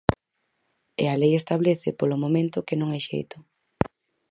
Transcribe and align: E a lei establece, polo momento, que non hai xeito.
E 1.03 1.05
a 1.13 1.15
lei 1.21 1.33
establece, 1.35 1.97
polo 1.99 2.21
momento, 2.23 2.65
que 2.67 2.79
non 2.79 2.89
hai 2.89 3.01
xeito. 3.09 3.37